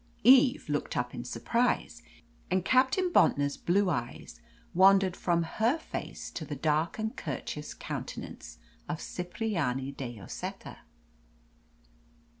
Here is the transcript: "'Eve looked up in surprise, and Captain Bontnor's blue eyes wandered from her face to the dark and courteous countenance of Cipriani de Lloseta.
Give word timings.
"'Eve 0.23 0.67
looked 0.67 0.97
up 0.97 1.13
in 1.13 1.23
surprise, 1.23 2.01
and 2.49 2.65
Captain 2.65 3.11
Bontnor's 3.13 3.55
blue 3.55 3.87
eyes 3.91 4.41
wandered 4.73 5.15
from 5.15 5.43
her 5.43 5.77
face 5.77 6.31
to 6.31 6.43
the 6.43 6.55
dark 6.55 6.97
and 6.97 7.15
courteous 7.15 7.75
countenance 7.75 8.57
of 8.89 8.99
Cipriani 8.99 9.91
de 9.91 10.13
Lloseta. 10.19 10.79